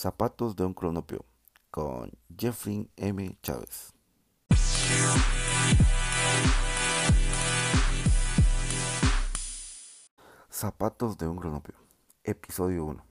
Zapatos 0.00 0.56
de 0.56 0.64
un 0.64 0.72
cronopio 0.72 1.26
con 1.70 2.10
Jeffrey 2.34 2.90
M. 2.96 3.36
Chávez. 3.42 3.92
Zapatos 10.50 11.18
de 11.18 11.28
un 11.28 11.36
cronopio, 11.36 11.74
episodio 12.24 12.86
1. 12.86 13.04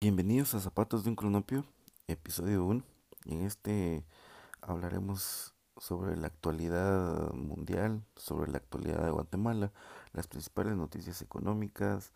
Bienvenidos 0.00 0.54
a 0.54 0.60
Zapatos 0.60 1.02
de 1.02 1.10
un 1.10 1.16
cronopio, 1.16 1.64
episodio 2.06 2.64
1. 2.64 2.84
En 3.24 3.40
este 3.40 4.06
hablaremos 4.62 5.55
sobre 5.78 6.16
la 6.16 6.28
actualidad 6.28 7.32
mundial, 7.32 8.02
sobre 8.16 8.50
la 8.50 8.58
actualidad 8.58 9.04
de 9.04 9.10
Guatemala, 9.10 9.72
las 10.12 10.26
principales 10.28 10.74
noticias 10.76 11.22
económicas, 11.22 12.12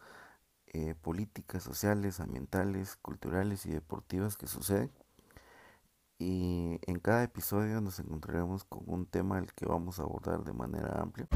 eh, 0.69 0.95
políticas, 0.95 1.63
sociales, 1.63 2.21
ambientales, 2.21 2.97
culturales 2.97 3.67
y 3.67 3.71
deportivas 3.71 4.37
que 4.37 4.47
suceden. 4.47 4.91
Y 6.19 6.79
en 6.87 7.01
cada 7.01 7.23
episodio 7.25 7.81
nos 7.81 7.99
encontraremos 7.99 8.65
con 8.65 8.83
un 8.87 9.07
tema 9.07 9.39
al 9.39 9.53
que 9.55 9.67
vamos 9.67 9.99
a 9.99 10.03
abordar 10.03 10.45
de 10.45 10.53
manera 10.53 11.01
amplia. 11.01 11.27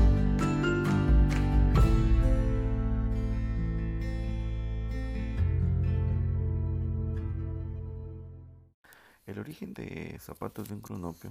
El 9.27 9.39
origen 9.39 9.73
de 9.75 10.19
Zapatos 10.21 10.69
de 10.69 10.75
un 10.75 10.81
Cronopio 10.81 11.31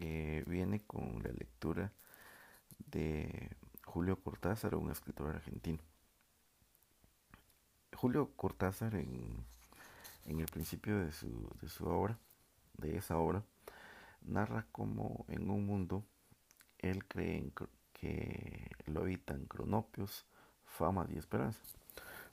eh, 0.00 0.44
viene 0.46 0.84
con 0.86 1.22
la 1.24 1.30
lectura 1.30 1.92
de 2.78 3.50
Julio 3.84 4.22
Cortázar, 4.22 4.76
un 4.76 4.92
escritor 4.92 5.34
argentino. 5.34 5.82
Julio 7.96 8.30
Cortázar 8.36 8.94
en, 8.94 9.44
el 10.24 10.46
principio 10.46 10.98
de 11.04 11.10
su, 11.10 11.50
de 11.60 11.68
su 11.68 11.84
obra, 11.86 12.16
de 12.74 12.96
esa 12.96 13.18
obra, 13.18 13.42
narra 14.22 14.66
cómo 14.70 15.24
en 15.28 15.50
un 15.50 15.66
mundo 15.66 16.04
él 16.78 17.04
cree 17.06 17.52
que 17.92 18.70
lo 18.86 19.00
habitan 19.00 19.46
cronopios, 19.46 20.26
fama 20.64 21.08
y 21.08 21.18
esperanza. 21.18 21.60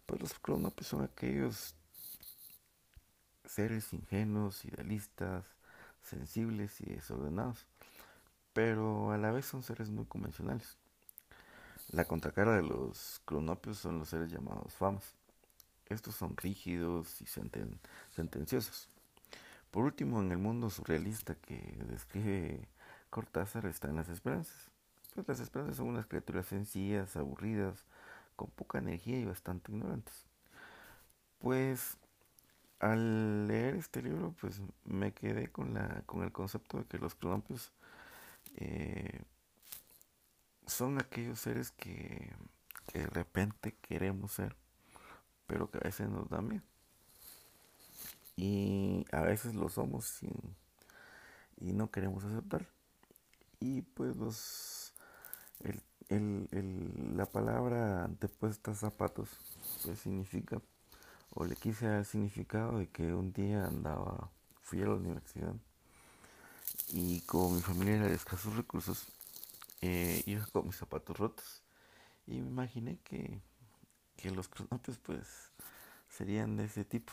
Pues 0.05 0.21
los 0.21 0.35
cronopios 0.35 0.87
son 0.87 1.03
aquellos 1.03 1.75
seres 3.43 3.91
ingenuos, 3.91 4.65
idealistas, 4.65 5.54
sensibles 6.05 6.79
y 6.81 6.85
desordenados, 6.85 7.65
pero 8.53 9.11
a 9.11 9.17
la 9.17 9.31
vez 9.31 9.45
son 9.45 9.63
seres 9.63 9.89
muy 9.89 10.05
convencionales. 10.05 10.77
La 11.91 12.05
contracara 12.05 12.55
de 12.55 12.63
los 12.63 13.21
cronopios 13.25 13.77
son 13.77 13.99
los 13.99 14.09
seres 14.09 14.31
llamados 14.31 14.73
famas. 14.73 15.13
Estos 15.87 16.15
son 16.15 16.35
rígidos 16.35 17.21
y 17.21 17.27
sentenciosos. 17.27 18.89
Por 19.69 19.83
último, 19.83 20.21
en 20.21 20.31
el 20.31 20.37
mundo 20.37 20.69
surrealista 20.69 21.35
que 21.35 21.77
describe 21.89 22.67
Cortázar 23.09 23.65
están 23.65 23.95
las 23.95 24.09
esperanzas. 24.09 24.71
Pues 25.13 25.27
las 25.27 25.39
esperanzas 25.39 25.77
son 25.77 25.87
unas 25.87 26.07
criaturas 26.07 26.47
sencillas, 26.47 27.15
aburridas, 27.15 27.85
con 28.35 28.49
poca 28.49 28.79
energía 28.79 29.19
y 29.19 29.25
bastante 29.25 29.71
ignorantes. 29.71 30.25
Pues 31.39 31.97
al 32.79 33.47
leer 33.47 33.75
este 33.75 34.01
libro, 34.01 34.35
pues 34.39 34.61
me 34.83 35.13
quedé 35.13 35.49
con, 35.51 35.73
la, 35.73 36.03
con 36.05 36.23
el 36.23 36.31
concepto 36.31 36.77
de 36.77 36.85
que 36.85 36.97
los 36.97 37.15
cronopios 37.15 37.71
eh, 38.57 39.21
son 40.67 40.99
aquellos 40.99 41.39
seres 41.39 41.71
que, 41.71 42.33
de 42.93 43.07
repente 43.07 43.75
queremos 43.81 44.33
ser, 44.33 44.55
pero 45.47 45.69
que 45.69 45.79
a 45.79 45.81
veces 45.81 46.09
nos 46.09 46.29
dan 46.29 46.47
miedo. 46.47 46.63
Y 48.37 49.05
a 49.11 49.21
veces 49.21 49.55
lo 49.55 49.69
somos 49.69 50.05
sin, 50.05 50.33
y 51.57 51.73
no 51.73 51.89
queremos 51.91 52.23
aceptar. 52.23 52.67
Y 53.59 53.81
pues 53.81 54.15
los, 54.17 54.93
el, 56.09 56.47
el, 56.51 57.17
la 57.17 57.25
palabra 57.25 58.03
antepuesta 58.03 58.75
zapatos 58.75 59.29
pues 59.83 59.99
significa 59.99 60.61
o 61.35 61.45
le 61.45 61.55
quise 61.55 61.85
dar 61.85 61.99
el 61.99 62.05
significado 62.05 62.79
de 62.79 62.87
que 62.87 63.13
un 63.13 63.31
día 63.33 63.65
andaba, 63.65 64.31
fui 64.63 64.81
a 64.81 64.85
la 64.85 64.95
universidad 64.95 65.53
y 66.89 67.21
como 67.21 67.51
mi 67.51 67.61
familia 67.61 67.95
era 67.95 68.07
de 68.07 68.15
escasos 68.15 68.55
recursos, 68.55 69.05
eh, 69.81 70.23
iba 70.25 70.45
con 70.47 70.67
mis 70.67 70.77
zapatos 70.77 71.17
rotos 71.17 71.61
y 72.25 72.39
me 72.39 72.47
imaginé 72.49 72.97
que, 73.03 73.39
que 74.15 74.31
los 74.31 74.47
cronopios 74.47 74.97
pues 74.99 75.51
serían 76.09 76.55
de 76.55 76.65
ese 76.65 76.85
tipo. 76.85 77.11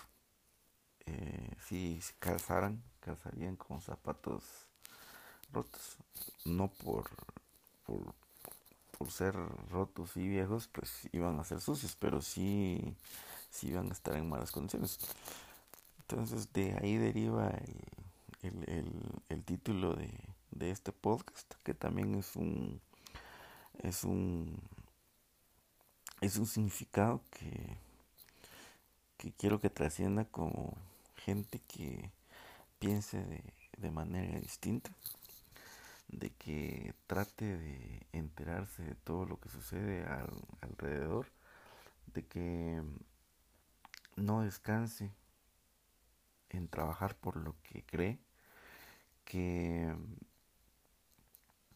Eh, 1.06 1.56
si 1.66 2.00
calzaran, 2.20 2.80
calzarían 3.00 3.56
con 3.56 3.82
zapatos 3.82 4.44
rotos, 5.52 5.96
no 6.44 6.68
por, 6.68 7.10
por, 7.84 8.14
por 8.96 9.10
ser 9.10 9.34
rotos 9.70 10.16
y 10.16 10.28
viejos, 10.28 10.68
pues 10.68 11.08
iban 11.12 11.40
a 11.40 11.44
ser 11.44 11.60
sucios, 11.60 11.96
pero 11.98 12.22
sí 12.22 12.94
si 13.52 13.72
van 13.72 13.90
a 13.90 13.92
estar 13.92 14.16
en 14.16 14.28
malas 14.28 14.50
condiciones. 14.50 14.98
Entonces 16.00 16.52
de 16.52 16.74
ahí 16.80 16.96
deriva 16.96 17.52
el, 18.42 19.44
título 19.44 19.94
de, 19.94 20.70
este 20.70 20.92
podcast, 20.92 21.52
que 21.64 21.74
también 21.74 22.14
es 22.14 22.36
un 22.36 22.80
es 23.78 24.04
un 24.04 24.58
es 26.20 26.36
un 26.36 26.46
significado 26.46 27.20
que, 27.30 27.76
que 29.16 29.32
quiero 29.32 29.60
que 29.60 29.70
trascienda 29.70 30.24
como 30.24 30.74
gente 31.16 31.60
que 31.66 32.10
piense 32.78 33.18
de, 33.24 33.42
de 33.78 33.90
manera 33.90 34.38
distinta, 34.38 34.90
de 36.08 36.30
que 36.30 36.94
trate 37.06 37.56
de 37.56 38.06
enterarse 38.12 38.84
de 38.84 38.94
todo 38.94 39.26
lo 39.26 39.40
que 39.40 39.48
sucede 39.48 40.06
alrededor, 40.60 41.26
de 42.14 42.24
que 42.24 42.82
no 44.16 44.42
descanse 44.42 45.10
en 46.50 46.68
trabajar 46.68 47.16
por 47.16 47.36
lo 47.36 47.54
que 47.62 47.82
cree, 47.84 48.18
que 49.24 49.94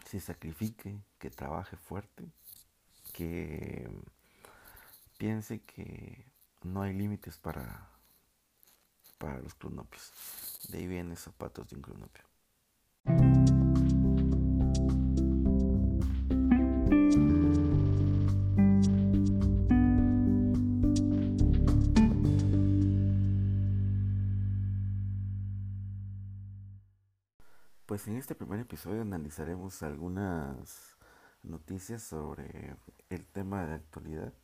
se 0.04 0.20
sacrifique, 0.20 1.00
que 1.18 1.30
trabaje 1.30 1.76
fuerte, 1.76 2.24
que 3.12 3.88
piense 5.16 5.60
que 5.62 6.24
no 6.62 6.82
hay 6.82 6.92
límites 6.92 7.38
para, 7.38 7.88
para 9.18 9.38
los 9.40 9.54
cronopios. 9.54 10.12
De 10.68 10.78
ahí 10.78 10.86
vienen 10.86 11.16
zapatos 11.16 11.68
de 11.68 11.76
un 11.76 11.82
cronopio. 11.82 12.24
Pues 27.96 28.08
en 28.08 28.18
este 28.18 28.34
primer 28.34 28.60
episodio 28.60 29.00
analizaremos 29.00 29.82
algunas 29.82 30.98
noticias 31.42 32.02
sobre 32.02 32.76
el 33.08 33.24
tema 33.24 33.64
de 33.64 33.76
actualidad, 33.76 34.34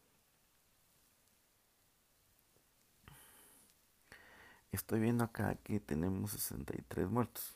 Estoy 4.71 4.99
viendo 4.99 5.23
acá 5.23 5.55
que 5.55 5.79
tenemos 5.79 6.31
63 6.31 7.07
muertos. 7.07 7.55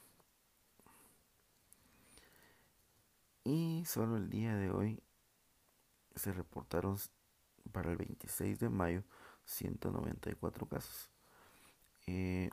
Y 3.44 3.84
solo 3.86 4.18
el 4.18 4.30
día 4.30 4.56
de 4.56 4.70
hoy 4.70 5.02
se 6.16 6.32
reportaron 6.34 6.98
para 7.72 7.92
el 7.92 7.98
26 7.98 8.60
de 8.60 8.70
mayo 8.70 9.04
194 9.46 10.68
casos. 10.68 11.10
Eh, 12.06 12.52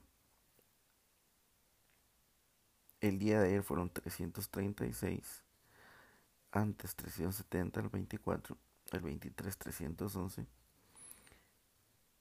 el 3.08 3.18
día 3.18 3.38
de 3.38 3.48
ayer 3.48 3.62
fueron 3.62 3.90
336, 3.90 5.42
antes 6.52 6.96
370 6.96 7.80
el 7.80 7.88
24, 7.90 8.56
el 8.92 9.00
23 9.00 9.58
311, 9.58 10.46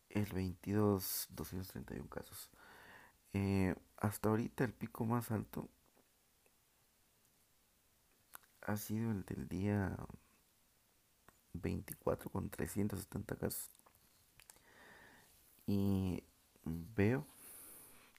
el 0.10 0.26
22 0.26 1.28
231 1.30 2.10
casos. 2.10 2.50
Eh, 3.32 3.74
hasta 3.96 4.28
ahorita 4.28 4.66
el 4.66 4.74
pico 4.74 5.06
más 5.06 5.32
alto 5.32 5.70
ha 8.62 8.76
sido 8.76 9.12
el 9.12 9.24
del 9.24 9.48
día 9.48 9.96
24 11.54 12.30
con 12.30 12.50
370 12.50 13.38
casos. 13.38 13.70
Y 15.66 16.26
veo 16.66 17.26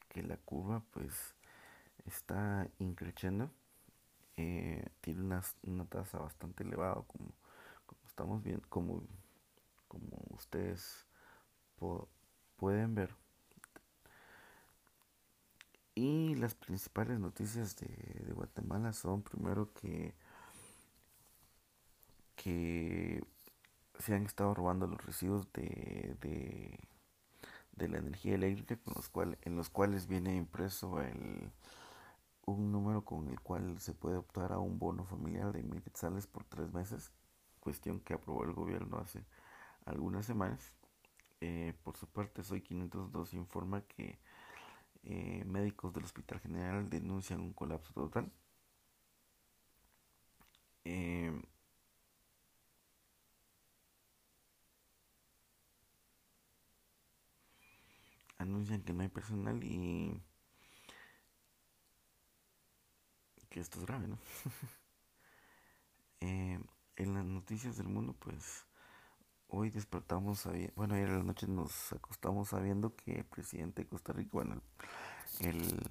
que 0.08 0.22
la 0.22 0.38
curva 0.38 0.82
pues 0.93 1.34
está 2.05 2.69
increciendo. 2.79 3.51
Eh, 4.37 4.85
tiene 5.01 5.23
una, 5.23 5.43
una, 5.62 5.85
tasa 5.87 6.19
bastante 6.19 6.65
elevada 6.65 6.95
como, 7.06 7.33
como 7.87 8.01
estamos 8.06 8.43
viendo, 8.43 8.69
como, 8.69 9.03
como 9.89 10.19
ustedes 10.31 11.06
pueden 12.56 12.95
ver. 12.95 13.15
Y 15.95 16.35
las 16.35 16.55
principales 16.55 17.21
noticias 17.21 17.77
de, 17.77 17.87
de 18.27 18.33
Guatemala 18.33 18.93
son 18.93 19.23
primero 19.23 19.73
que 19.75 20.15
que 22.45 23.25
se 23.99 24.15
han 24.15 24.27
estado 24.27 24.53
robando 24.55 24.87
los 24.87 25.03
residuos 25.05 25.50
de, 25.55 26.15
de, 26.21 27.89
la 27.89 27.99
energía 27.99 28.35
eléctrica 28.35 28.77
con 28.77 28.95
los 28.95 29.09
cual, 29.09 29.39
en 29.43 29.57
los 29.57 29.71
cuales 29.71 30.07
viene 30.07 30.37
impreso 30.37 31.00
el, 31.00 31.50
un 32.46 32.73
número 32.73 33.05
con 33.05 33.29
el 33.29 33.41
cual 33.41 33.81
se 33.81 33.94
puede 33.94 34.17
optar 34.17 34.52
a 34.52 34.58
un 34.58 34.79
bono 34.79 35.05
familiar 35.05 35.52
de 35.52 35.62
mil 35.62 35.82
quetzales 35.82 36.26
por 36.26 36.44
tres 36.44 36.73
meses, 36.73 37.12
cuestión 37.61 38.00
que 38.00 38.14
aprobó 38.14 38.44
el 38.44 38.52
gobierno 38.52 38.99
hace 38.99 39.25
algunas 39.87 40.26
semanas. 40.26 40.75
Eh, 41.41 41.75
por 41.85 41.96
su 41.96 42.06
parte, 42.08 42.43
Soy 42.44 42.62
502 42.62 43.35
informa 43.35 43.82
que 43.82 44.19
eh, 45.05 45.44
médicos 45.46 45.93
del 45.94 46.05
Hospital 46.05 46.41
General 46.41 46.88
denuncian 46.91 47.41
un 47.41 47.52
colapso 47.52 47.93
total. 47.94 48.32
Eh, 50.85 51.32
anuncian 58.38 58.82
que 58.82 58.93
no 58.93 59.02
hay 59.02 59.08
personal 59.08 59.62
y 59.64 60.20
que 63.55 63.61
esto 63.61 63.79
es 63.79 63.87
grave, 63.87 64.09
¿no? 64.09 64.19
Eh, 66.21 66.59
en 66.97 67.15
las 67.15 67.25
noticias 67.27 67.77
del 67.77 67.89
mundo, 67.89 68.17
pues 68.19 68.65
hoy 69.49 69.69
despertamos, 69.69 70.49
bueno, 70.75 70.95
ayer 70.95 71.11
en 71.11 71.19
la 71.19 71.23
noche 71.23 71.47
nos 71.47 71.93
acostamos 71.93 72.49
sabiendo 72.49 72.97
que 72.97 73.19
el 73.19 73.25
presidente 73.27 73.83
de 73.83 73.89
Costa 73.89 74.15
Rica, 74.15 74.31
bueno, 74.33 74.62
el, 75.41 75.83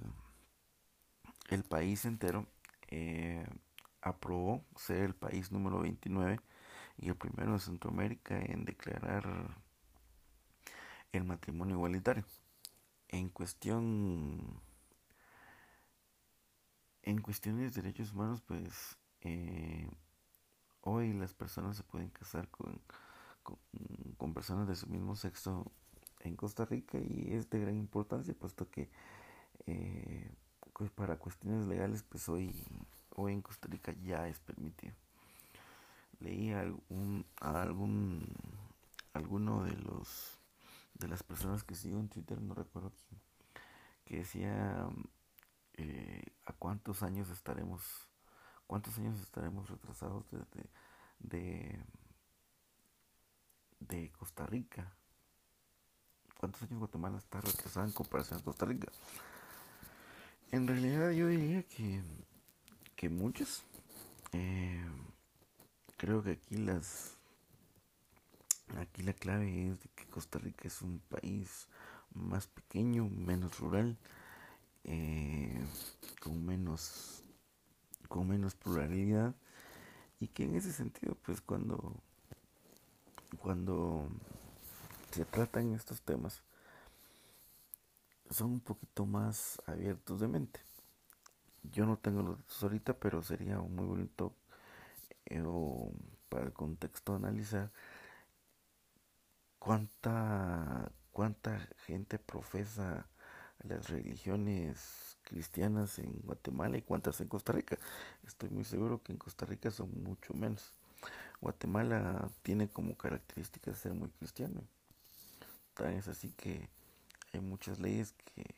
el 1.49 1.63
país 1.63 2.05
entero 2.05 2.47
eh, 2.87 3.45
aprobó 4.01 4.65
ser 4.75 5.03
el 5.03 5.13
país 5.13 5.51
número 5.51 5.81
29 5.81 6.39
y 6.97 7.09
el 7.09 7.15
primero 7.15 7.53
de 7.53 7.59
Centroamérica 7.59 8.39
en 8.39 8.65
declarar 8.65 9.55
el 11.11 11.25
matrimonio 11.25 11.75
igualitario. 11.75 12.25
En 13.09 13.29
cuestión 13.29 14.59
en 17.03 17.21
cuestiones 17.21 17.73
de 17.73 17.81
derechos 17.81 18.13
humanos, 18.13 18.41
pues 18.41 18.97
eh, 19.21 19.87
hoy 20.81 21.13
las 21.13 21.33
personas 21.33 21.77
se 21.77 21.83
pueden 21.83 22.09
casar 22.09 22.49
con, 22.49 22.81
con, 24.17 24.33
personas 24.33 24.67
de 24.67 24.75
su 24.75 24.87
mismo 24.87 25.15
sexo 25.15 25.71
en 26.21 26.35
Costa 26.35 26.65
Rica 26.65 26.97
y 26.97 27.33
es 27.33 27.49
de 27.49 27.59
gran 27.59 27.77
importancia, 27.77 28.33
puesto 28.33 28.69
que 28.69 28.89
eh, 29.67 30.31
pues 30.73 30.89
para 30.89 31.17
cuestiones 31.17 31.67
legales, 31.67 32.03
pues 32.03 32.27
hoy, 32.29 32.53
hoy 33.15 33.33
en 33.33 33.41
Costa 33.41 33.67
Rica 33.69 33.93
ya 34.03 34.27
es 34.27 34.39
permitido. 34.39 34.93
Leí 36.19 36.51
algún, 36.51 37.25
algún 37.39 38.25
alguno 39.13 39.63
de 39.63 39.75
los 39.77 40.39
de 40.95 41.07
las 41.07 41.23
personas 41.23 41.63
que 41.63 41.75
sigo 41.75 41.99
en 41.99 42.07
Twitter, 42.07 42.41
no 42.41 42.53
recuerdo 42.53 42.91
quién, 43.07 43.19
que 44.05 44.17
decía 44.17 44.87
eh, 45.73 46.23
a 46.45 46.53
cuántos 46.53 47.03
años 47.03 47.29
estaremos, 47.29 47.81
cuántos 48.67 48.97
años 48.97 49.19
estaremos 49.19 49.69
retrasados 49.69 50.25
desde 50.31 50.69
de, 51.19 51.83
de 53.79 54.11
Costa 54.11 54.45
Rica. 54.45 54.91
¿Cuántos 56.39 56.63
años 56.63 56.79
Guatemala 56.79 57.17
está 57.17 57.39
retrasada 57.39 57.85
en 57.85 57.93
comparación 57.93 58.39
a 58.39 58.43
Costa 58.43 58.65
Rica? 58.65 58.91
En 60.51 60.67
realidad 60.67 61.11
yo 61.11 61.27
diría 61.27 61.63
que, 61.63 62.01
que 62.95 63.09
muchos. 63.09 63.63
Eh, 64.33 64.83
creo 65.97 66.21
que 66.21 66.31
aquí 66.31 66.57
las 66.57 67.17
Aquí 68.77 69.03
la 69.03 69.13
clave 69.13 69.67
es 69.67 69.79
de 69.81 69.89
que 69.89 70.05
Costa 70.05 70.39
Rica 70.39 70.67
es 70.67 70.81
un 70.81 70.99
país 70.99 71.67
más 72.13 72.47
pequeño, 72.47 73.07
menos 73.07 73.59
rural, 73.59 73.97
con 78.07 78.27
menos 78.27 78.55
pluralidad 78.55 79.35
y 80.19 80.27
que 80.27 80.43
en 80.43 80.55
ese 80.55 80.71
sentido 80.71 81.15
pues 81.25 81.41
cuando 81.41 81.95
cuando 83.39 84.07
se 85.11 85.25
tratan 85.25 85.73
estos 85.73 86.01
temas 86.01 86.43
son 88.29 88.51
un 88.51 88.59
poquito 88.59 89.05
más 89.05 89.61
abiertos 89.67 90.19
de 90.19 90.27
mente. 90.27 90.59
Yo 91.71 91.85
no 91.85 91.97
tengo 91.97 92.21
los 92.21 92.37
datos 92.37 92.63
ahorita 92.63 92.93
pero 92.93 93.21
sería 93.21 93.57
muy 93.59 93.85
bonito 93.85 94.33
eh, 95.25 95.43
para 96.29 96.45
el 96.45 96.53
contexto 96.53 97.15
analizar 97.15 97.71
cuánta, 99.59 100.91
cuánta 101.11 101.67
gente 101.85 102.19
profesa 102.19 103.07
las 103.63 103.89
religiones 103.89 105.17
cristianas 105.23 105.99
en 105.99 106.13
Guatemala 106.23 106.77
y 106.77 106.81
cuántas 106.81 107.19
en 107.21 107.27
Costa 107.27 107.53
Rica. 107.53 107.77
Estoy 108.27 108.49
muy 108.49 108.65
seguro 108.65 109.01
que 109.01 109.13
en 109.13 109.17
Costa 109.17 109.45
Rica 109.45 109.71
son 109.71 110.03
mucho 110.03 110.33
menos. 110.33 110.73
Guatemala 111.41 112.29
tiene 112.41 112.69
como 112.69 112.95
característica 112.97 113.73
ser 113.73 113.93
muy 113.93 114.09
cristiano. 114.09 114.61
Tal 115.73 115.93
es 115.93 116.07
así 116.07 116.29
que 116.29 116.69
hay 117.33 117.41
muchas 117.41 117.79
leyes 117.79 118.13
que, 118.33 118.55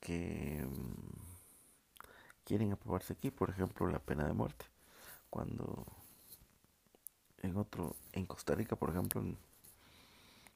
que 0.00 0.66
mm, 0.66 1.18
quieren 2.44 2.72
aprobarse 2.72 3.12
aquí, 3.12 3.30
por 3.30 3.50
ejemplo 3.50 3.86
la 3.86 3.98
pena 3.98 4.26
de 4.26 4.32
muerte. 4.32 4.64
Cuando 5.30 5.86
en 7.42 7.56
otro, 7.56 7.94
en 8.12 8.26
Costa 8.26 8.54
Rica, 8.54 8.76
por 8.76 8.90
ejemplo, 8.90 9.22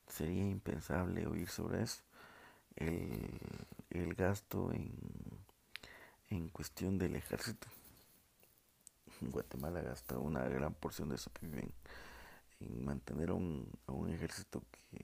sería 0.09 0.49
impensable 0.49 1.27
oír 1.27 1.49
sobre 1.49 1.83
eso. 1.83 2.03
El, 2.77 4.15
gasto 4.15 4.73
en, 4.73 4.93
en 6.31 6.49
cuestión 6.49 6.99
del 6.99 7.17
ejército. 7.17 7.69
Guatemala 9.21 9.81
gasta 9.83 10.19
una 10.19 10.45
gran 10.49 10.75
porción 10.75 11.09
de 11.09 11.19
su 11.19 11.31
PIB 11.31 11.73
en, 12.61 12.85
mantener 12.85 13.33
un, 13.33 13.69
un, 13.87 14.11
ejército 14.11 14.63
que, 14.71 15.01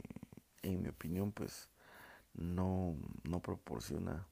en 0.63 0.83
mi 0.83 0.89
opinión, 0.89 1.33
pues 1.33 1.69
no, 2.35 2.97
no 3.25 3.41
proporciona 3.41 4.27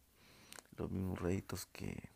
los 0.77 0.91
mismos 0.91 1.19
réditos 1.21 1.67
que, 1.67 2.11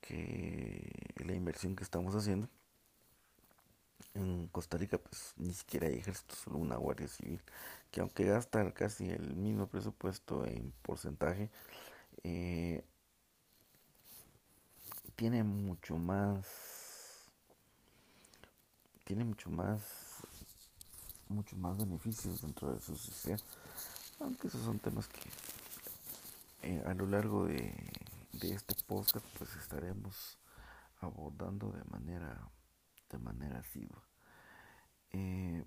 que 0.00 1.12
la 1.16 1.34
inversión 1.34 1.74
que 1.74 1.84
estamos 1.84 2.14
haciendo 2.14 2.48
en 4.14 4.48
Costa 4.48 4.78
Rica 4.78 4.98
pues 4.98 5.34
ni 5.36 5.52
siquiera 5.52 5.86
hay 5.88 5.94
ejército, 5.94 6.34
solo 6.34 6.58
una 6.58 6.76
guardia 6.76 7.08
civil, 7.08 7.40
que 7.90 8.00
aunque 8.00 8.24
gasta 8.24 8.72
casi 8.72 9.10
el 9.10 9.36
mismo 9.36 9.66
presupuesto 9.66 10.44
en 10.46 10.72
porcentaje, 10.82 11.50
eh, 12.24 12.84
tiene 15.16 15.42
mucho 15.42 15.96
más 15.96 16.46
tiene 19.04 19.24
mucho 19.24 19.50
más 19.50 19.80
mucho 21.28 21.56
más 21.56 21.78
beneficios 21.78 22.42
dentro 22.42 22.72
de 22.72 22.80
su 22.80 22.96
sociedad 22.96 23.40
aunque 24.20 24.48
esos 24.48 24.62
son 24.62 24.78
temas 24.78 25.08
que 25.08 25.20
eh, 26.62 26.82
a 26.86 26.94
lo 26.94 27.06
largo 27.06 27.46
de, 27.46 27.72
de 28.32 28.54
este 28.54 28.74
podcast 28.86 29.24
pues 29.38 29.54
estaremos 29.56 30.38
abordando 31.00 31.70
de 31.70 31.84
manera 31.84 32.48
de 33.10 33.18
manera 33.18 33.60
asidua 33.60 34.02
eh, 35.10 35.64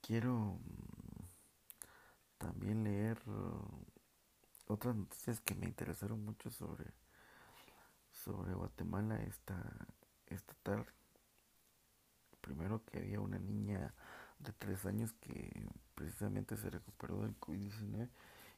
quiero 0.00 0.58
también 2.38 2.84
leer 2.84 3.20
otras 4.66 4.94
noticias 4.96 5.40
que 5.40 5.54
me 5.54 5.66
interesaron 5.66 6.24
mucho 6.24 6.50
sobre 6.50 6.92
sobre 8.10 8.54
Guatemala 8.54 9.22
esta 9.22 9.86
esta 10.26 10.54
tarde 10.62 10.92
primero 12.40 12.84
que 12.84 12.98
había 12.98 13.20
una 13.20 13.38
niña 13.38 13.94
de 14.38 14.52
tres 14.52 14.86
años 14.86 15.12
que 15.14 15.68
precisamente 15.94 16.56
se 16.56 16.70
recuperó 16.70 17.22
del 17.22 17.38
COVID-19 17.38 18.08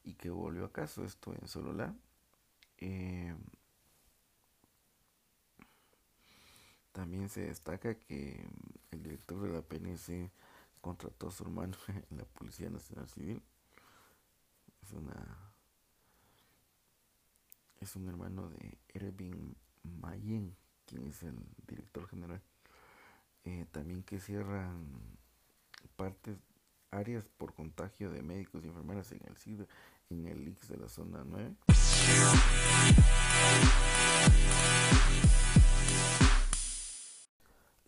y 0.04 0.14
que 0.14 0.30
volvió 0.30 0.64
a 0.64 0.72
casa, 0.72 1.04
esto 1.04 1.34
en 1.34 1.48
Sololá. 1.48 1.94
Eh, 2.78 3.34
también 6.92 7.28
se 7.28 7.42
destaca 7.42 7.94
que 7.94 8.48
el 8.90 9.02
director 9.02 9.40
de 9.42 9.52
la 9.52 9.62
PNC 9.62 10.30
contrató 10.80 11.28
a 11.28 11.30
su 11.30 11.44
hermano 11.44 11.76
en 12.10 12.18
la 12.18 12.24
Policía 12.24 12.70
Nacional 12.70 13.08
Civil. 13.08 13.42
Es 14.82 14.92
una 14.92 15.50
es 17.80 17.96
un 17.96 18.08
hermano 18.08 18.50
de 18.50 18.78
Ervin 18.88 19.56
Mayen, 19.82 20.54
quien 20.84 21.06
es 21.06 21.22
el 21.22 21.38
director 21.66 22.06
general. 22.08 22.42
Eh, 23.44 23.66
también 23.72 24.02
que 24.02 24.20
cierran 24.20 24.86
partes, 25.96 26.36
áreas 26.90 27.24
por 27.38 27.54
contagio 27.54 28.10
de 28.10 28.22
médicos 28.22 28.62
y 28.64 28.68
enfermeras 28.68 29.12
en 29.12 29.20
el 29.24 29.68
en 30.10 30.26
el 30.26 30.48
IX 30.48 30.68
de 30.68 30.76
la 30.76 30.88
zona 30.88 31.24
9. 31.24 31.56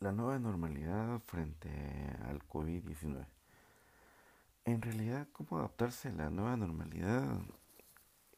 La 0.02 0.11
nueva 0.11 0.37
normalidad 0.37 1.21
frente 1.21 1.71
al 2.25 2.42
COVID-19. 2.49 3.25
En 4.64 4.82
realidad, 4.82 5.28
¿cómo 5.32 5.59
adaptarse 5.59 6.09
a 6.09 6.12
la 6.12 6.28
nueva 6.28 6.56
normalidad 6.56 7.38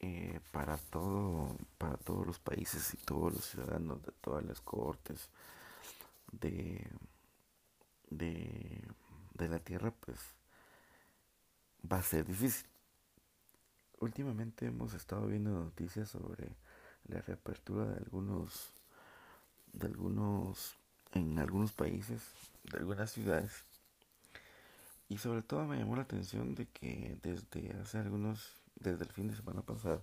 eh, 0.00 0.40
para 0.52 0.76
todo, 0.76 1.56
para 1.78 1.96
todos 1.96 2.26
los 2.26 2.38
países 2.38 2.92
y 2.92 2.98
todos 2.98 3.32
los 3.32 3.46
ciudadanos 3.46 4.02
de 4.02 4.12
todas 4.20 4.44
las 4.44 4.60
cortes 4.60 5.30
de, 6.32 6.86
de, 8.10 8.86
de 9.32 9.48
la 9.48 9.58
tierra, 9.58 9.90
pues 9.90 10.18
va 11.90 11.96
a 11.96 12.02
ser 12.02 12.26
difícil. 12.26 12.68
Últimamente 14.00 14.66
hemos 14.66 14.92
estado 14.92 15.28
viendo 15.28 15.50
noticias 15.50 16.10
sobre 16.10 16.58
la 17.04 17.22
reapertura 17.22 17.86
de 17.86 17.96
algunos, 17.96 18.70
de 19.72 19.86
algunos, 19.86 20.76
en 21.14 21.38
algunos 21.38 21.72
países, 21.72 22.22
de 22.64 22.78
algunas 22.78 23.10
ciudades. 23.10 23.64
Y 25.08 25.18
sobre 25.18 25.42
todo 25.42 25.64
me 25.64 25.78
llamó 25.78 25.96
la 25.96 26.02
atención 26.02 26.54
de 26.54 26.66
que 26.66 27.16
desde 27.22 27.72
hace 27.80 27.98
algunos, 27.98 28.54
desde 28.76 29.04
el 29.04 29.10
fin 29.10 29.28
de 29.28 29.36
semana 29.36 29.62
pasado, 29.62 30.02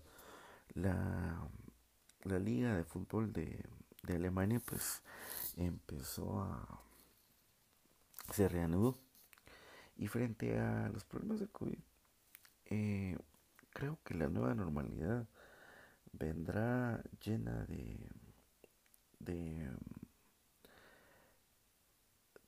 la, 0.74 1.48
la 2.24 2.40
liga 2.40 2.76
de 2.76 2.84
fútbol 2.84 3.34
de, 3.34 3.64
de 4.04 4.16
Alemania 4.16 4.62
pues 4.64 5.02
empezó 5.58 6.42
a 6.42 6.82
se 8.34 8.48
reanudó 8.48 8.98
y 9.98 10.08
frente 10.08 10.58
a 10.58 10.90
los 10.90 11.04
problemas 11.04 11.40
de 11.40 11.48
COVID 11.48 11.80
eh, 12.66 13.18
creo 13.72 14.00
que 14.06 14.14
la 14.14 14.30
nueva 14.30 14.56
normalidad 14.56 15.28
vendrá 16.14 17.04
llena 17.22 17.66
de 17.66 17.98
de 19.20 19.70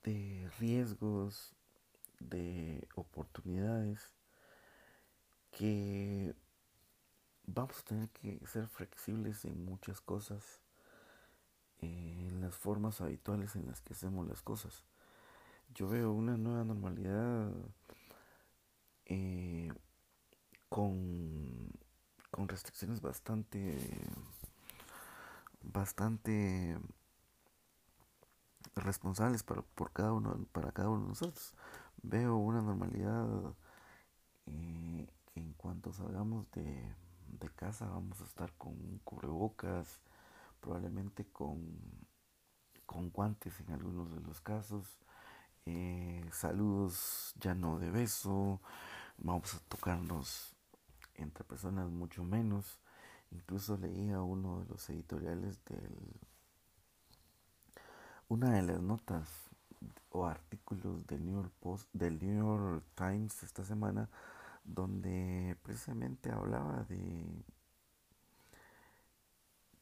de 0.03 0.49
riesgos 0.59 1.53
de 2.19 2.87
oportunidades 2.95 4.13
que 5.51 6.33
vamos 7.45 7.79
a 7.79 7.83
tener 7.83 8.09
que 8.09 8.39
ser 8.47 8.67
flexibles 8.67 9.45
en 9.45 9.63
muchas 9.65 10.01
cosas 10.01 10.61
en 11.81 12.41
las 12.41 12.55
formas 12.55 13.01
habituales 13.01 13.55
en 13.55 13.67
las 13.67 13.81
que 13.81 13.93
hacemos 13.93 14.27
las 14.27 14.41
cosas. 14.41 14.83
Yo 15.75 15.89
veo 15.89 16.11
una 16.11 16.37
nueva 16.37 16.63
normalidad 16.63 17.51
eh, 19.05 19.71
con, 20.69 21.69
con 22.31 22.47
restricciones 22.47 23.01
bastante 23.01 23.77
bastante 25.61 26.77
responsables 28.75 29.43
para, 29.43 29.61
por 29.61 29.91
cada 29.91 30.13
uno, 30.13 30.45
para 30.51 30.71
cada 30.71 30.89
uno 30.89 31.03
de 31.03 31.09
nosotros. 31.09 31.53
Veo 32.01 32.37
una 32.37 32.61
normalidad 32.61 33.27
eh, 34.45 35.07
que 35.33 35.39
en 35.39 35.53
cuanto 35.53 35.93
salgamos 35.93 36.49
de, 36.51 36.95
de 37.27 37.49
casa 37.49 37.87
vamos 37.87 38.21
a 38.21 38.25
estar 38.25 38.51
con 38.57 38.99
cubrebocas, 39.03 40.01
probablemente 40.59 41.25
con, 41.25 41.79
con 42.85 43.09
guantes 43.09 43.59
en 43.61 43.71
algunos 43.71 44.13
de 44.13 44.21
los 44.21 44.41
casos, 44.41 44.99
eh, 45.65 46.29
saludos 46.31 47.33
ya 47.39 47.53
no 47.53 47.79
de 47.79 47.89
beso, 47.89 48.61
vamos 49.17 49.53
a 49.55 49.59
tocarnos 49.69 50.53
entre 51.15 51.43
personas 51.43 51.89
mucho 51.89 52.23
menos. 52.23 52.79
Incluso 53.31 53.77
leía 53.77 54.21
uno 54.21 54.59
de 54.59 54.65
los 54.65 54.89
editoriales 54.89 55.63
del 55.65 56.19
una 58.33 58.49
de 58.49 58.63
las 58.63 58.81
notas 58.81 59.29
o 60.09 60.25
artículos 60.25 61.05
del 61.05 61.23
New 61.23 61.35
York 61.35 61.53
Post, 61.59 61.87
del 61.93 62.19
New 62.19 62.35
York 62.35 62.83
Times 62.95 63.43
esta 63.43 63.63
semana, 63.63 64.09
donde 64.63 65.55
precisamente 65.61 66.31
hablaba 66.31 66.83
de 66.89 67.43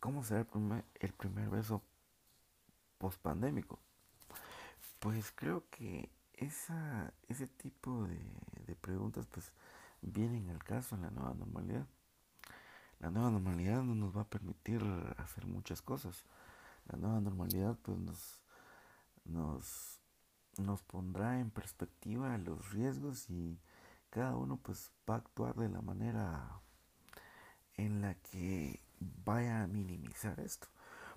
¿Cómo 0.02 0.24
será 0.26 0.42
el 0.42 0.48
primer, 0.48 0.84
el 1.00 1.14
primer 1.14 1.50
beso 1.50 1.82
post 2.98 3.22
pandémico? 3.22 3.80
Pues 5.00 5.32
creo 5.32 5.64
que 5.70 6.10
esa, 6.34 7.14
ese 7.30 7.48
tipo 7.48 8.04
de, 8.04 8.20
de 8.68 8.76
preguntas 8.76 9.28
pues 9.28 9.54
vienen 10.02 10.50
al 10.50 10.62
caso 10.62 10.96
en 10.96 11.04
la 11.04 11.12
nueva 11.12 11.34
normalidad. 11.36 11.86
La 13.00 13.12
nueva 13.12 13.32
normalidad 13.32 13.82
no 13.82 13.96
nos 13.96 14.16
va 14.16 14.22
a 14.22 14.30
permitir 14.30 14.84
hacer 15.18 15.46
muchas 15.46 15.82
cosas. 15.82 16.26
La 16.90 16.98
nueva 16.98 17.22
normalidad 17.22 17.78
pues 17.84 17.98
nos, 17.98 18.41
nos, 19.26 20.00
nos 20.58 20.82
pondrá 20.84 21.40
en 21.40 21.50
perspectiva 21.50 22.38
los 22.38 22.72
riesgos 22.72 23.30
y 23.30 23.60
cada 24.10 24.36
uno 24.36 24.58
pues 24.58 24.92
va 25.10 25.16
a 25.16 25.18
actuar 25.18 25.56
de 25.56 25.70
la 25.70 25.82
manera 25.82 26.62
en 27.76 28.02
la 28.02 28.16
que 28.16 28.80
vaya 29.26 29.64
a 29.64 29.68
minimizar 29.68 30.40
esto. 30.40 30.68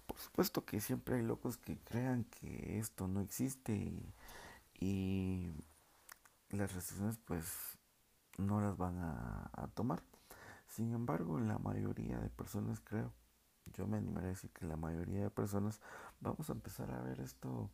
Por 0.06 0.18
supuesto 0.18 0.64
que 0.64 0.80
siempre 0.80 1.16
hay 1.16 1.22
locos 1.22 1.56
que 1.56 1.78
crean 1.78 2.24
que 2.24 2.78
esto 2.78 3.08
no 3.08 3.20
existe 3.20 3.74
y, 4.80 5.52
las 6.50 6.72
restricciones 6.72 7.18
pues 7.24 7.78
no 8.38 8.60
las 8.60 8.76
van 8.76 8.98
a, 8.98 9.50
a, 9.54 9.66
tomar. 9.68 10.02
Sin 10.68 10.92
embargo, 10.92 11.40
la 11.40 11.58
mayoría 11.58 12.18
de 12.20 12.30
personas 12.30 12.80
creo, 12.80 13.12
yo 13.72 13.88
me 13.88 13.96
animaré 13.96 14.26
a 14.26 14.30
decir 14.30 14.50
que 14.50 14.66
la 14.66 14.76
mayoría 14.76 15.22
de 15.22 15.30
personas 15.30 15.80
vamos 16.20 16.48
a 16.50 16.52
empezar 16.52 16.92
a 16.92 17.02
ver 17.02 17.20
esto 17.20 17.70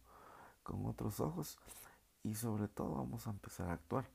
con 0.63 0.87
otros 0.87 1.21
ojos 1.21 1.59
y 2.23 2.35
sobre 2.35 2.69
todo 2.69 2.97
vamos 2.97 3.27
a 3.27 3.31
empezar 3.31 3.69
a 3.69 3.75
actuar. 3.75 4.07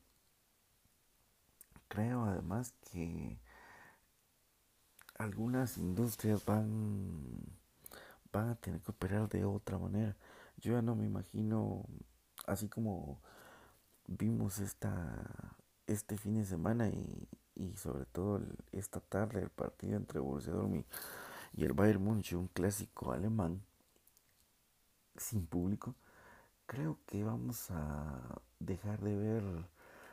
Creo 1.88 2.26
además 2.26 2.74
que 2.92 3.40
algunas 5.18 5.78
industrias 5.78 6.44
van, 6.46 7.40
van 8.32 8.50
a 8.50 8.56
tener 8.56 8.82
que 8.82 8.92
operar 8.92 9.30
de 9.30 9.46
otra 9.46 9.78
manera. 9.78 10.16
Yo 10.58 10.74
ya 10.74 10.82
no 10.82 10.96
me 10.96 11.06
imagino, 11.06 11.86
así 12.48 12.68
como 12.68 13.20
vimos 14.08 14.60
esta, 14.60 15.56
este 15.88 16.18
fin 16.18 16.36
de 16.36 16.46
semana 16.46 16.90
y, 16.90 17.28
y 17.56 17.76
sobre 17.78 18.06
todo 18.06 18.42
esta 18.72 19.00
tarde 19.00 19.42
el 19.42 19.50
partido 19.50 19.96
entre 19.96 20.20
Borussia 20.20 20.54
Dortmund 20.54 20.86
y 21.54 21.64
el 21.64 21.74
Bayern 21.74 22.04
Munich, 22.04 22.34
un 22.34 22.48
clásico 22.48 23.12
alemán 23.14 23.62
sin 25.16 25.46
público, 25.46 25.96
creo 26.66 27.00
que 27.06 27.24
vamos 27.24 27.70
a 27.72 28.42
dejar 28.60 29.02
de 29.02 29.16
ver 29.16 29.44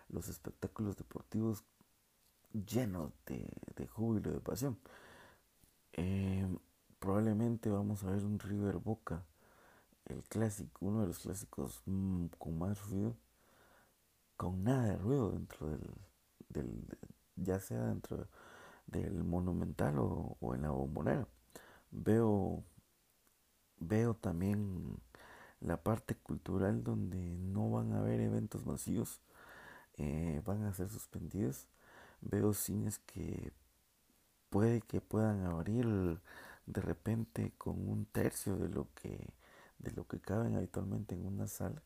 los 0.08 0.28
espectáculos 0.28 0.96
deportivos 0.96 1.64
llenos 2.52 3.12
de, 3.26 3.48
de 3.76 3.86
júbilo, 3.86 4.32
de 4.32 4.40
pasión. 4.40 4.78
Eh, 5.94 6.46
probablemente 6.98 7.70
vamos 7.70 8.04
a 8.04 8.10
ver 8.10 8.24
un 8.24 8.38
River 8.38 8.78
Boca 8.78 9.24
el 10.06 10.22
clásico, 10.24 10.86
uno 10.86 11.02
de 11.02 11.08
los 11.08 11.18
clásicos 11.18 11.82
mm, 11.86 12.26
con 12.38 12.58
más 12.58 12.80
ruido, 12.88 13.16
con 14.36 14.64
nada 14.64 14.86
de 14.86 14.96
ruido 14.96 15.30
dentro 15.30 15.70
del, 15.70 15.90
del 16.48 16.86
ya 17.36 17.58
sea 17.60 17.86
dentro 17.86 18.28
del 18.86 19.24
monumental 19.24 19.98
o, 19.98 20.36
o 20.40 20.54
en 20.54 20.62
la 20.62 20.70
bombonera. 20.70 21.26
Veo, 21.90 22.64
veo 23.78 24.14
también 24.14 24.98
la 25.64 25.82
parte 25.82 26.14
cultural 26.16 26.84
donde 26.84 27.18
no 27.18 27.70
van 27.70 27.92
a 27.92 28.00
haber 28.00 28.20
eventos 28.20 28.66
masivos, 28.66 29.20
eh, 29.98 30.42
van 30.44 30.64
a 30.64 30.74
ser 30.74 30.88
suspendidos. 30.88 31.68
Veo 32.20 32.54
cines 32.54 32.98
que 33.00 33.52
puede 34.50 34.80
que 34.82 35.00
puedan 35.00 35.44
abrir 35.46 36.20
de 36.66 36.80
repente 36.80 37.52
con 37.58 37.88
un 37.88 38.06
tercio 38.06 38.56
de 38.56 38.68
lo 38.68 38.88
que 38.94 39.32
de 39.78 39.90
lo 39.92 40.06
que 40.06 40.20
caben 40.20 40.56
habitualmente 40.56 41.14
en 41.14 41.26
una 41.26 41.48
sala. 41.48 41.82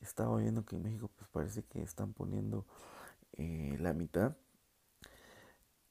Estaba 0.00 0.36
viendo 0.38 0.64
que 0.64 0.76
en 0.76 0.82
México 0.84 1.10
pues 1.16 1.28
parece 1.30 1.64
que 1.64 1.82
están 1.82 2.12
poniendo 2.12 2.66
eh, 3.32 3.76
la 3.80 3.92
mitad 3.92 4.36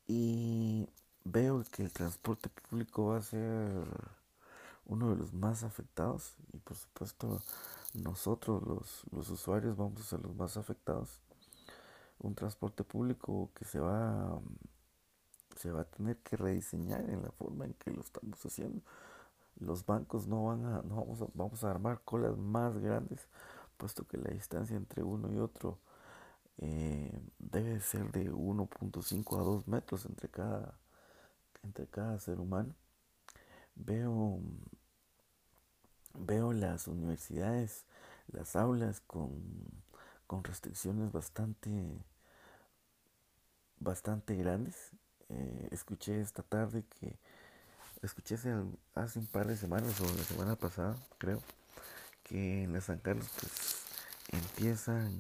y 0.08 0.88
veo 1.24 1.64
que 1.72 1.84
el 1.84 1.92
transporte 1.92 2.50
público 2.50 3.08
va 3.08 3.18
a 3.18 3.22
ser 3.22 3.84
uno 4.86 5.10
de 5.10 5.16
los 5.16 5.34
más 5.34 5.64
afectados 5.64 6.36
y 6.54 6.58
por 6.58 6.78
supuesto 6.78 7.42
nosotros 7.94 8.64
los, 8.64 9.04
los 9.12 9.30
usuarios 9.30 9.78
vamos 9.78 10.02
a 10.02 10.04
ser 10.04 10.22
los 10.22 10.36
más 10.36 10.58
afectados. 10.58 11.20
Un 12.20 12.36
transporte 12.36 12.84
público 12.84 13.52
que 13.56 13.66
se 13.66 13.80
va, 13.80 14.40
se 15.56 15.72
va 15.72 15.82
a 15.82 15.86
tener 15.86 16.18
que 16.18 16.38
rediseñar 16.38 17.10
en 17.10 17.24
la 17.24 17.32
forma 17.32 17.66
en 17.66 17.74
que 17.74 17.92
lo 17.92 18.02
estamos 18.02 18.44
haciendo. 18.46 18.82
Los 19.60 19.86
bancos 19.86 20.28
no 20.28 20.46
van 20.46 20.66
a, 20.66 20.82
no 20.82 20.96
vamos 20.96 21.22
a, 21.22 21.28
vamos 21.34 21.64
a 21.64 21.72
armar 21.72 22.02
colas 22.04 22.38
más 22.38 22.78
grandes, 22.78 23.28
puesto 23.78 24.06
que 24.06 24.18
la 24.18 24.32
distancia 24.32 24.76
entre 24.76 25.04
uno 25.04 25.32
y 25.32 25.38
otro 25.38 25.80
eh, 26.58 27.12
debe 27.40 27.80
ser 27.82 28.12
de 28.12 28.32
1.5 28.32 29.40
a 29.40 29.44
2 29.44 29.68
metros 29.68 30.06
entre 30.06 30.30
cada, 30.30 30.78
entre 31.64 31.88
cada 31.88 32.20
ser 32.20 32.40
humano. 32.40 32.76
Veo, 33.76 34.40
veo 36.20 36.54
las 36.54 36.88
universidades, 36.88 37.86
las 38.32 38.56
aulas 38.56 39.02
con, 39.02 39.32
con 40.28 40.44
restricciones 40.44 41.12
bastante, 41.12 41.70
bastante 43.80 44.36
grandes. 44.36 44.92
Eh, 45.30 45.70
escuché 45.72 46.22
esta 46.22 46.44
tarde 46.44 46.84
que, 47.00 47.18
escuché 48.02 48.36
hace, 48.36 49.20
un 49.20 49.28
par 49.28 49.48
de 49.48 49.58
semanas 49.58 50.00
o 50.02 50.06
la 50.06 50.24
semana 50.24 50.56
pasada, 50.56 50.96
creo, 51.18 51.42
que 52.24 52.64
en 52.64 52.74
las 52.74 52.86
San 52.86 53.00
Carlos 53.00 53.30
pues 53.40 53.86
empiezan 54.32 55.12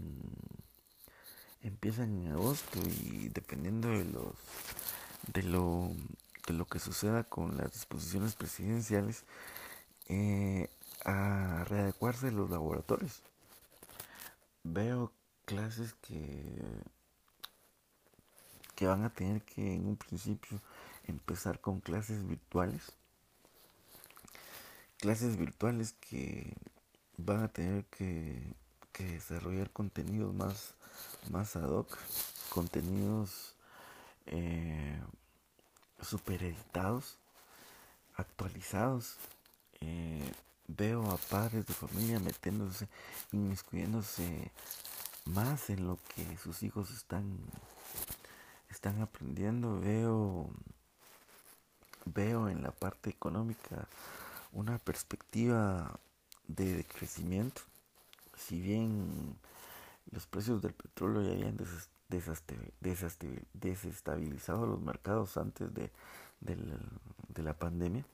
empiezan 1.61 2.25
en 2.25 2.31
agosto 2.31 2.79
y 2.87 3.29
dependiendo 3.29 3.89
de 3.89 4.05
los 4.05 4.35
de 5.33 5.43
lo 5.43 5.91
de 6.47 6.53
lo 6.53 6.65
que 6.65 6.79
suceda 6.79 7.23
con 7.23 7.57
las 7.57 7.71
disposiciones 7.73 8.35
presidenciales 8.35 9.23
eh, 10.07 10.69
a 11.05 11.63
readecuarse 11.65 12.31
los 12.31 12.49
laboratorios 12.49 13.21
veo 14.63 15.11
clases 15.45 15.93
que 16.01 16.83
que 18.75 18.87
van 18.87 19.05
a 19.05 19.09
tener 19.09 19.41
que 19.43 19.73
en 19.73 19.87
un 19.87 19.95
principio 19.95 20.59
empezar 21.05 21.61
con 21.61 21.79
clases 21.79 22.27
virtuales 22.27 22.91
clases 24.97 25.37
virtuales 25.37 25.93
que 25.93 26.53
van 27.17 27.43
a 27.43 27.47
tener 27.47 27.85
que, 27.85 28.53
que 28.91 29.05
desarrollar 29.05 29.69
contenidos 29.71 30.33
más 30.33 30.75
más 31.29 31.55
ad 31.55 31.69
hoc, 31.69 31.97
contenidos 32.49 33.55
eh, 34.27 34.99
super 36.01 36.55
actualizados. 38.15 39.17
Eh, 39.81 40.31
veo 40.67 41.09
a 41.11 41.17
padres 41.17 41.65
de 41.65 41.73
familia 41.73 42.19
metiéndose, 42.19 42.87
inmiscuyéndose 43.31 44.51
más 45.25 45.69
en 45.69 45.87
lo 45.87 45.97
que 46.15 46.37
sus 46.37 46.63
hijos 46.63 46.91
están, 46.91 47.37
están 48.69 49.01
aprendiendo. 49.01 49.79
Veo, 49.79 50.49
veo 52.05 52.49
en 52.49 52.63
la 52.63 52.71
parte 52.71 53.09
económica 53.09 53.87
una 54.51 54.77
perspectiva 54.77 55.99
de 56.47 56.85
crecimiento. 56.85 57.61
Si 58.37 58.61
bien 58.61 59.37
los 60.11 60.25
precios 60.27 60.61
del 60.61 60.73
petróleo 60.73 61.23
ya 61.23 61.31
habían 61.31 61.57
desestabilizado 63.53 64.65
los 64.65 64.81
mercados 64.81 65.37
antes 65.37 65.73
de, 65.73 65.91
de 66.41 67.43
la 67.43 67.53
pandemia. 67.53 68.05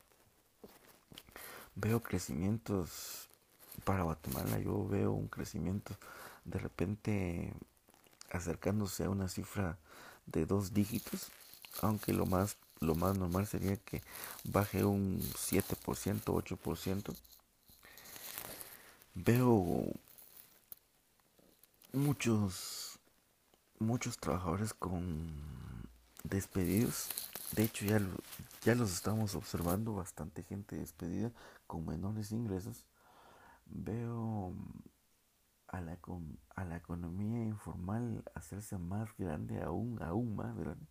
Veo 1.75 2.01
crecimientos 2.01 3.29
para 3.83 4.03
Guatemala, 4.03 4.59
yo 4.59 4.87
veo 4.87 5.11
un 5.11 5.27
crecimiento 5.27 5.95
de 6.45 6.59
repente 6.59 7.53
acercándose 8.29 9.05
a 9.05 9.09
una 9.09 9.27
cifra 9.27 9.77
de 10.25 10.45
dos 10.45 10.73
dígitos, 10.73 11.31
aunque 11.81 12.13
lo 12.13 12.25
más 12.25 12.57
lo 12.81 12.95
más 12.95 13.15
normal 13.15 13.45
sería 13.45 13.77
que 13.77 14.01
baje 14.43 14.83
un 14.83 15.19
7%, 15.19 16.23
8%. 16.23 17.15
Veo 19.13 19.85
muchos 21.93 22.99
muchos 23.77 24.17
trabajadores 24.17 24.73
con 24.73 25.31
despedidos 26.23 27.09
de 27.55 27.63
hecho 27.63 27.85
ya, 27.85 27.99
ya 28.63 28.75
los 28.75 28.93
estamos 28.93 29.35
observando 29.35 29.93
bastante 29.93 30.43
gente 30.43 30.77
despedida 30.77 31.31
con 31.67 31.85
menores 31.85 32.31
ingresos. 32.31 32.85
Veo 33.65 34.53
a 35.67 35.81
la, 35.81 35.97
a 36.55 36.65
la 36.65 36.75
economía 36.77 37.43
informal 37.43 38.23
hacerse 38.35 38.77
más 38.77 39.09
grande 39.17 39.61
aún 39.61 40.01
aún 40.01 40.35
más 40.35 40.55
grande. 40.57 40.87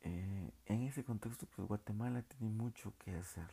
Eh, 0.00 0.52
en 0.66 0.82
ese 0.82 1.04
contexto 1.04 1.46
pues 1.46 1.68
Guatemala 1.68 2.22
tiene 2.22 2.48
mucho 2.48 2.94
que 2.98 3.14
hacer. 3.14 3.48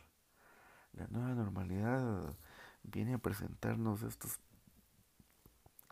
La 0.92 1.06
nueva 1.08 1.34
normalidad 1.34 2.34
viene 2.82 3.14
a 3.14 3.18
presentarnos 3.18 4.02
estos 4.02 4.40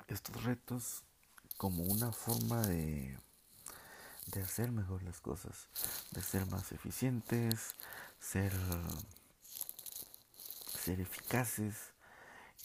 estos 0.09 0.43
retos 0.43 1.05
como 1.59 1.83
una 1.85 2.13
forma 2.13 2.63
de, 2.63 3.19
de 4.33 4.43
hacer 4.43 4.71
mejor 4.71 5.03
las 5.03 5.21
cosas, 5.21 5.69
de 6.13 6.23
ser 6.23 6.47
más 6.47 6.73
eficientes, 6.73 7.75
ser, 8.21 8.53
ser 10.79 11.01
eficaces, 11.01 11.93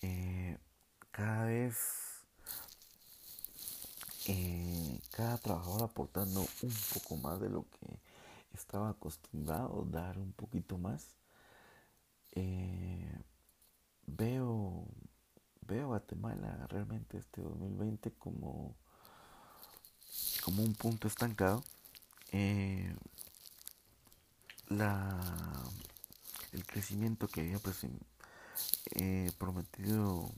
eh, 0.01 0.57
cada 1.11 1.45
vez 1.45 1.75
eh, 4.27 5.01
cada 5.11 5.37
trabajador 5.37 5.83
aportando 5.83 6.41
un 6.41 6.73
poco 6.93 7.17
más 7.17 7.39
de 7.41 7.49
lo 7.49 7.65
que 7.69 7.99
estaba 8.53 8.89
acostumbrado, 8.89 9.85
dar 9.89 10.17
un 10.17 10.31
poquito 10.31 10.77
más. 10.77 11.15
Eh, 12.31 13.21
veo 14.05 14.87
veo 15.67 15.87
Guatemala 15.87 16.67
realmente 16.67 17.17
este 17.17 17.41
2020 17.41 18.11
como, 18.13 18.75
como 20.43 20.63
un 20.63 20.73
punto 20.73 21.07
estancado. 21.07 21.63
Eh, 22.31 22.95
la, 24.69 25.19
el 26.51 26.65
crecimiento 26.65 27.27
que 27.27 27.41
había 27.41 27.59
eh, 28.95 29.31
prometido 29.37 30.29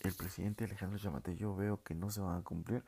el 0.00 0.14
presidente 0.14 0.64
Alejandro 0.64 0.98
Yamate, 0.98 1.36
yo 1.36 1.54
veo 1.56 1.82
que 1.82 1.94
no 1.94 2.10
se 2.10 2.20
van 2.20 2.38
a 2.38 2.42
cumplir. 2.42 2.84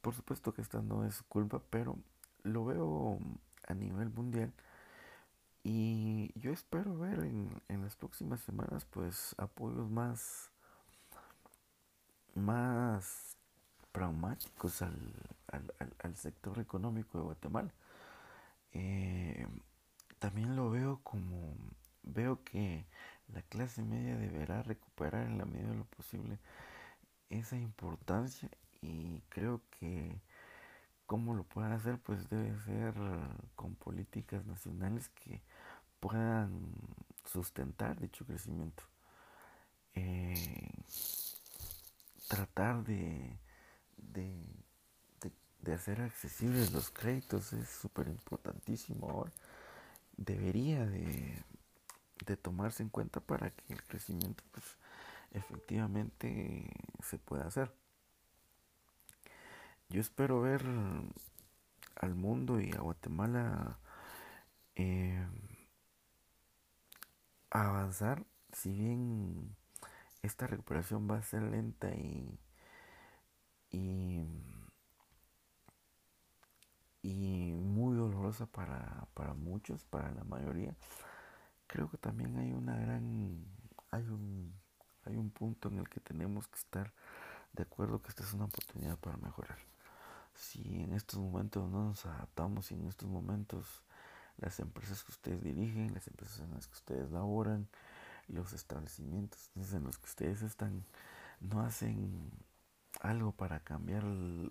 Por 0.00 0.14
supuesto 0.14 0.52
que 0.52 0.62
esta 0.62 0.82
no 0.82 1.04
es 1.04 1.22
culpa, 1.22 1.62
pero 1.70 1.96
lo 2.42 2.64
veo 2.64 3.18
a 3.66 3.74
nivel 3.74 4.10
mundial. 4.10 4.52
Y 5.62 6.32
yo 6.38 6.52
espero 6.52 6.96
ver 6.98 7.20
en, 7.20 7.62
en 7.68 7.82
las 7.82 7.96
próximas 7.96 8.40
semanas 8.40 8.86
pues 8.86 9.34
apoyos 9.38 9.90
más 9.90 10.50
más 12.34 13.37
pragmáticos 13.98 14.80
al, 14.80 14.94
al, 15.98 16.16
sector 16.16 16.60
económico 16.60 17.18
de 17.18 17.24
Guatemala. 17.24 17.74
Eh, 18.72 19.44
también 20.20 20.54
lo 20.54 20.70
veo 20.70 21.00
como, 21.02 21.56
veo 22.04 22.44
que 22.44 22.86
la 23.34 23.42
clase 23.42 23.82
media 23.82 24.16
deberá 24.16 24.62
recuperar 24.62 25.26
en 25.26 25.36
la 25.36 25.46
medida 25.46 25.70
de 25.70 25.78
lo 25.78 25.84
posible 25.84 26.38
esa 27.28 27.56
importancia 27.56 28.48
y 28.80 29.20
creo 29.30 29.62
que 29.80 30.20
cómo 31.06 31.34
lo 31.34 31.42
puedan 31.42 31.72
hacer 31.72 31.98
pues 31.98 32.30
debe 32.30 32.56
ser 32.60 32.94
con 33.56 33.74
políticas 33.74 34.46
nacionales 34.46 35.08
que 35.08 35.42
puedan 35.98 36.72
sustentar 37.24 37.98
dicho 37.98 38.24
crecimiento. 38.24 38.84
Eh, 39.96 40.70
tratar 42.28 42.84
de, 42.84 43.36
de, 44.12 44.32
de, 45.60 45.74
hacer 45.74 46.00
accesibles 46.00 46.72
los 46.72 46.90
créditos 46.90 47.52
es 47.52 47.68
súper 47.68 48.08
importantísimo 48.08 49.10
ahora. 49.10 49.32
Debería 50.16 50.86
de, 50.86 51.42
de 52.26 52.36
tomarse 52.36 52.82
en 52.82 52.88
cuenta 52.88 53.20
para 53.20 53.50
que 53.50 53.72
el 53.72 53.82
crecimiento 53.82 54.42
pues, 54.52 54.64
efectivamente 55.32 56.70
se 57.02 57.18
pueda 57.18 57.46
hacer. 57.46 57.72
Yo 59.90 60.00
espero 60.00 60.40
ver 60.40 60.62
al 61.96 62.14
mundo 62.14 62.60
y 62.60 62.72
a 62.72 62.80
Guatemala 62.80 63.78
eh, 64.74 65.26
avanzar, 67.50 68.24
si 68.52 68.72
bien 68.72 69.56
esta 70.22 70.46
recuperación 70.46 71.10
va 71.10 71.16
a 71.16 71.22
ser 71.22 71.42
lenta 71.42 71.90
y, 71.90 72.38
y, 73.70 74.22
muy 77.02 77.96
dolorosa 77.96 78.46
para, 78.46 79.06
para 79.14 79.34
muchos, 79.34 79.84
para 79.84 80.10
la 80.12 80.24
mayoría, 80.24 80.74
creo 81.66 81.88
que 81.90 81.96
también 81.96 82.36
hay 82.36 82.52
una 82.52 82.76
gran, 82.76 83.44
hay 83.90 84.02
un, 84.08 84.52
hay 85.04 85.16
un 85.16 85.30
punto 85.30 85.68
en 85.68 85.78
el 85.78 85.88
que 85.88 86.00
tenemos 86.00 86.48
que 86.48 86.56
estar 86.56 86.92
de 87.52 87.62
acuerdo 87.62 88.02
que 88.02 88.08
esta 88.08 88.22
es 88.24 88.32
una 88.34 88.44
oportunidad 88.44 88.98
para 88.98 89.16
mejorar. 89.16 89.58
Si 90.34 90.82
en 90.82 90.92
estos 90.92 91.18
momentos 91.18 91.68
no 91.70 91.84
nos 91.84 92.06
adaptamos, 92.06 92.66
si 92.66 92.74
en 92.74 92.86
estos 92.86 93.08
momentos 93.08 93.82
las 94.36 94.60
empresas 94.60 95.02
que 95.02 95.12
ustedes 95.12 95.42
dirigen, 95.42 95.94
las 95.94 96.06
empresas 96.06 96.40
en 96.40 96.52
las 96.52 96.66
que 96.68 96.74
ustedes 96.74 97.10
laboran, 97.10 97.68
los 98.28 98.52
establecimientos 98.52 99.50
en 99.56 99.84
los 99.84 99.98
que 99.98 100.06
ustedes 100.06 100.42
están, 100.42 100.84
no 101.40 101.60
hacen 101.60 102.30
algo 103.00 103.32
para 103.32 103.60
cambiar 103.60 104.04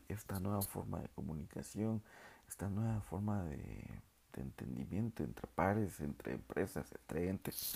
esta 0.08 0.40
nueva 0.40 0.62
forma 0.62 1.00
de 1.02 1.10
comunicación, 1.10 2.04
esta 2.48 2.70
nueva 2.70 3.02
forma 3.02 3.44
de, 3.44 4.02
entendimiento 4.38 5.24
entre 5.24 5.48
pares, 5.48 6.00
entre 6.00 6.36
empresas, 6.36 6.86
entre 6.92 7.30
entes. 7.30 7.76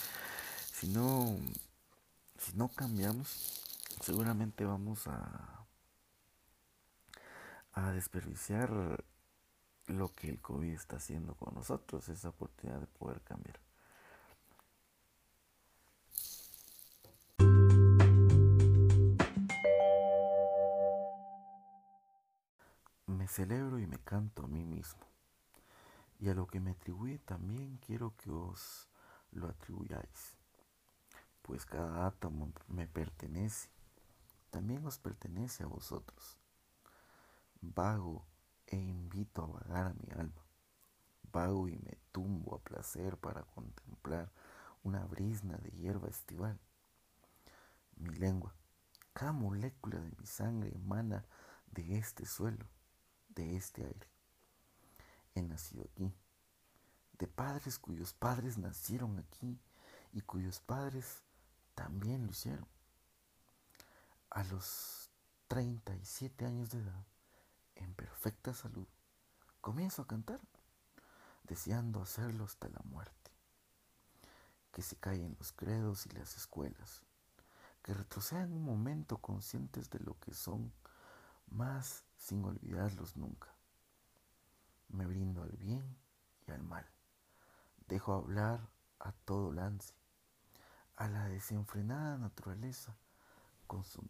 Si 0.71 0.87
no, 0.89 1.35
si 2.37 2.55
no 2.55 2.67
cambiamos, 2.69 3.63
seguramente 3.99 4.63
vamos 4.63 5.07
a 5.07 5.61
a 7.73 7.91
desperdiciar 7.91 8.69
lo 9.87 10.13
que 10.13 10.29
el 10.29 10.41
COVID 10.41 10.73
está 10.73 10.97
haciendo 10.97 11.35
con 11.35 11.53
nosotros, 11.53 12.07
esa 12.09 12.29
oportunidad 12.29 12.79
de 12.79 12.87
poder 12.87 13.21
cambiar. 13.21 13.59
Celebro 23.31 23.79
y 23.79 23.87
me 23.87 23.97
canto 23.97 24.43
a 24.43 24.47
mí 24.47 24.63
mismo. 24.63 25.01
Y 26.19 26.29
a 26.29 26.35
lo 26.35 26.45
que 26.45 26.59
me 26.59 26.71
atribuye 26.71 27.17
también 27.17 27.77
quiero 27.77 28.15
que 28.17 28.29
os 28.29 28.87
lo 29.31 29.47
atribuyáis. 29.47 30.35
Pues 31.41 31.65
cada 31.65 32.05
átomo 32.05 32.53
me 32.67 32.87
pertenece, 32.87 33.69
también 34.51 34.85
os 34.85 34.99
pertenece 34.99 35.63
a 35.63 35.67
vosotros 35.67 36.37
Vago 37.63 38.25
e 38.65 38.75
invito 38.75 39.43
a 39.43 39.45
vagar 39.45 39.85
a 39.85 39.93
mi 39.93 40.09
alma. 40.19 40.43
Vago 41.31 41.67
y 41.67 41.77
me 41.77 41.95
tumbo 42.11 42.55
a 42.55 42.59
placer 42.59 43.17
para 43.17 43.43
contemplar 43.43 44.31
una 44.81 45.05
brisna 45.05 45.57
de 45.57 45.69
hierba 45.69 46.07
estival. 46.09 46.59
Mi 47.97 48.15
lengua, 48.15 48.55
cada 49.13 49.31
molécula 49.31 49.99
de 49.99 50.11
mi 50.17 50.25
sangre 50.25 50.71
emana 50.73 51.23
de 51.67 51.99
este 51.99 52.25
suelo, 52.25 52.65
de 53.35 53.55
este 53.55 53.83
aire. 53.85 54.07
He 55.35 55.41
nacido 55.41 55.83
aquí, 55.83 56.13
de 57.17 57.27
padres 57.27 57.79
cuyos 57.79 58.13
padres 58.13 58.57
nacieron 58.57 59.19
aquí 59.19 59.59
y 60.13 60.21
cuyos 60.21 60.59
padres 60.59 61.21
también 61.75 62.25
lo 62.25 62.31
hicieron. 62.31 62.67
A 64.29 64.43
los 64.45 65.09
37 65.47 66.45
años 66.45 66.69
de 66.69 66.79
edad, 66.79 67.05
en 67.75 67.93
perfecta 67.93 68.53
salud, 68.53 68.87
comienzo 69.59 70.01
a 70.01 70.07
cantar, 70.07 70.39
deseando 71.43 72.01
hacerlo 72.01 72.45
hasta 72.45 72.69
la 72.69 72.81
muerte. 72.85 73.31
Que 74.71 74.81
se 74.81 74.95
caen 74.95 75.35
los 75.37 75.51
credos 75.51 76.05
y 76.05 76.09
las 76.11 76.37
escuelas, 76.37 77.01
que 77.83 77.93
retrocedan 77.93 78.53
un 78.53 78.63
momento 78.63 79.17
conscientes 79.17 79.89
de 79.89 79.99
lo 79.99 80.17
que 80.19 80.33
son, 80.33 80.71
más 81.51 82.03
sin 82.17 82.43
olvidarlos 82.43 83.15
nunca. 83.17 83.53
Me 84.89 85.05
brindo 85.05 85.43
al 85.43 85.51
bien 85.51 85.97
y 86.47 86.51
al 86.51 86.63
mal. 86.63 86.85
Dejo 87.87 88.13
hablar 88.13 88.69
a 88.99 89.11
todo 89.11 89.51
lance, 89.51 89.93
a 90.95 91.07
la 91.07 91.27
desenfrenada 91.27 92.17
naturaleza 92.17 92.95
con 93.67 93.83
su 93.83 94.03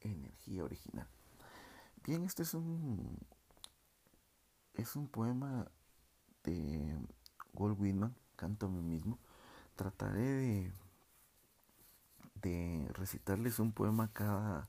energía 0.00 0.64
original. 0.64 1.08
Bien, 2.04 2.24
este 2.24 2.42
es 2.42 2.54
un 2.54 3.18
es 4.74 4.96
un 4.96 5.06
poema 5.06 5.70
de 6.44 6.98
Walt 7.54 7.78
Whitman, 7.78 8.14
canto 8.36 8.66
a 8.66 8.68
mí 8.68 8.80
mismo. 8.80 9.18
Trataré 9.76 10.22
de, 10.22 10.72
de 12.42 12.88
recitarles 12.94 13.58
un 13.58 13.72
poema 13.72 14.12
cada, 14.12 14.68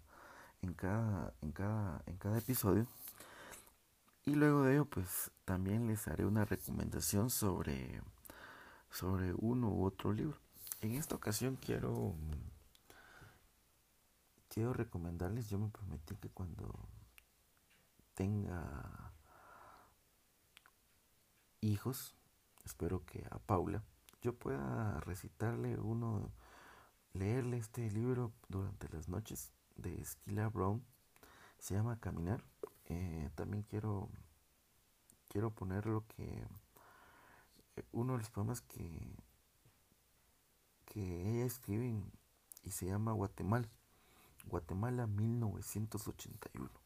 en, 0.63 0.73
cada, 0.73 1.33
en, 1.41 1.51
cada, 1.51 2.01
en 2.05 2.17
cada 2.17 2.37
episodio. 2.39 2.87
Y 4.25 4.35
luego 4.35 4.63
de 4.63 4.73
ello, 4.73 4.85
pues 4.85 5.31
también 5.45 5.87
les 5.87 6.07
haré 6.07 6.25
una 6.25 6.45
recomendación 6.45 7.29
sobre, 7.29 8.01
sobre 8.89 9.33
uno 9.33 9.69
u 9.69 9.85
otro 9.85 10.13
libro. 10.13 10.37
En 10.81 10.95
esta 10.95 11.15
ocasión 11.15 11.57
quiero, 11.57 12.15
quiero 14.49 14.73
recomendarles, 14.73 15.49
yo 15.49 15.59
me 15.59 15.69
prometí 15.69 16.15
que 16.15 16.29
cuando 16.29 16.73
tenga 18.15 19.11
hijos, 21.59 22.15
espero 22.65 23.05
que 23.05 23.25
a 23.29 23.39
Paula, 23.39 23.83
yo 24.21 24.33
pueda 24.33 25.01
recitarle 25.01 25.77
uno, 25.77 26.31
leerle 27.11 27.57
este 27.57 27.89
libro 27.91 28.31
durante 28.47 28.87
las 28.89 29.09
noches 29.09 29.51
de 29.75 30.01
Esquila 30.01 30.49
Brown. 30.49 30.85
Se 31.59 31.75
llama 31.75 31.99
Caminar. 31.99 32.43
Eh, 32.85 33.29
también 33.35 33.63
quiero, 33.63 34.09
quiero 35.29 35.51
poner 35.51 35.85
lo 35.85 36.05
que 36.07 36.45
eh, 37.75 37.83
uno 37.91 38.13
de 38.13 38.19
los 38.19 38.29
poemas 38.29 38.61
que, 38.61 39.15
que 40.85 41.29
ella 41.29 41.45
escribe 41.45 42.03
y 42.63 42.71
se 42.71 42.85
llama 42.87 43.13
Guatemala. 43.13 43.69
Guatemala 44.45 45.07
1981. 45.07 46.83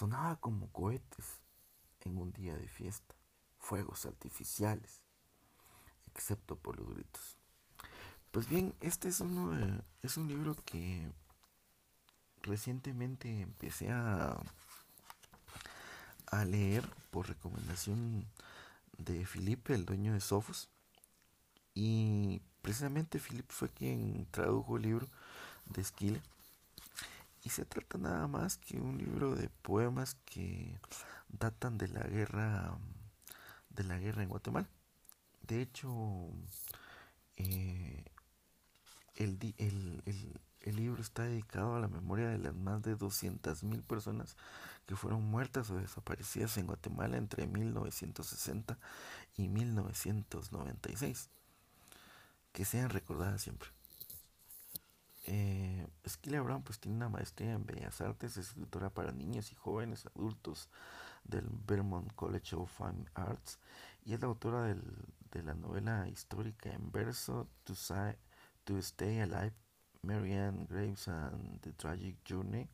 Sonaba 0.00 0.36
como 0.36 0.72
cohetes 0.72 1.42
en 2.00 2.16
un 2.16 2.32
día 2.32 2.56
de 2.56 2.66
fiesta, 2.68 3.14
fuegos 3.70 4.04
artificiales, 4.04 5.00
excepto 6.12 6.56
por 6.56 6.76
los 6.76 6.92
gritos. 6.92 7.38
Pues 8.32 8.48
bien, 8.48 8.74
este 8.80 9.06
es, 9.06 9.20
uno, 9.20 9.80
es 10.02 10.16
un 10.16 10.26
libro 10.26 10.56
que 10.64 11.08
recientemente 12.42 13.42
empecé 13.42 13.92
a, 13.92 14.42
a 16.32 16.44
leer 16.44 16.84
por 17.12 17.28
recomendación 17.28 18.26
de 18.98 19.24
Felipe, 19.24 19.72
el 19.72 19.86
dueño 19.86 20.14
de 20.14 20.20
Sofos. 20.20 20.68
Y 21.72 22.42
precisamente 22.62 23.20
Felipe 23.20 23.54
fue 23.54 23.68
quien 23.68 24.26
tradujo 24.32 24.78
el 24.78 24.82
libro 24.82 25.06
de 25.66 25.82
Esquila 25.82 26.20
y 27.44 27.50
se 27.50 27.64
trata 27.64 27.98
nada 27.98 28.26
más 28.26 28.58
que 28.58 28.80
un 28.80 28.98
libro 28.98 29.36
de 29.36 29.48
poemas 29.48 30.16
que 30.24 30.76
datan 31.28 31.78
de 31.78 31.86
la 31.86 32.02
guerra 32.02 32.76
de 33.70 33.84
la 33.84 33.98
guerra 33.98 34.22
en 34.22 34.28
Guatemala. 34.28 34.68
De 35.42 35.62
hecho, 35.62 35.88
eh, 37.36 38.04
el, 39.16 39.38
el, 40.60 40.76
libro 40.76 41.02
está 41.02 41.24
dedicado 41.24 41.74
a 41.74 41.80
la 41.80 41.88
memoria 41.88 42.28
de 42.28 42.38
las 42.38 42.54
más 42.54 42.82
de 42.82 42.96
200.000 42.96 43.82
personas 43.82 44.36
que 44.86 44.96
fueron 44.96 45.24
muertas 45.24 45.70
o 45.70 45.76
desaparecidas 45.76 46.56
en 46.58 46.66
Guatemala 46.66 47.16
entre 47.16 47.46
1960 47.46 48.78
y 49.36 49.48
1996. 49.48 51.30
Que 52.52 52.64
sean 52.64 52.90
recordadas 52.90 53.42
siempre. 53.42 53.70
Eh, 55.26 55.86
Brown 56.24 56.62
pues 56.62 56.78
tiene 56.78 56.96
una 56.96 57.08
maestría 57.08 57.52
en 57.52 57.66
Bellas 57.66 58.00
Artes, 58.00 58.36
es 58.36 58.48
escritora 58.48 58.90
para 58.90 59.12
niños 59.12 59.52
y 59.52 59.54
jóvenes 59.54 60.06
adultos 60.06 60.68
del 61.24 61.48
Vermont 61.66 62.12
College 62.14 62.56
of 62.56 62.70
Fine 62.76 63.04
Arts 63.14 63.58
y 64.04 64.14
es 64.14 64.20
la 64.20 64.26
autora 64.26 64.64
del, 64.64 64.82
de 65.30 65.42
la 65.42 65.54
novela 65.54 66.08
histórica 66.08 66.72
en 66.72 66.90
verso 66.90 67.48
To, 67.64 67.74
to 68.64 68.78
Stay 68.78 69.20
Alive, 69.20 69.54
Marianne 70.02 70.66
Graves 70.66 71.08
and 71.08 71.60
the 71.60 71.72
Tragic 71.72 72.16
Journey 72.28 72.68